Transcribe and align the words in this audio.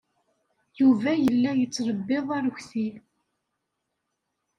Yuba 0.79 1.11
yella 1.25 1.51
yettlebbiḍ 1.55 2.27
arekti. 2.37 2.89